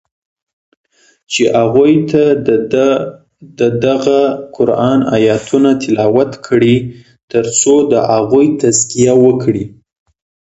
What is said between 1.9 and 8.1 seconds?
ته ددغه قرآن آیتونه تلاوت کړی تر څو د